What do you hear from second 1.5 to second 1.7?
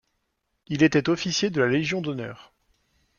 de la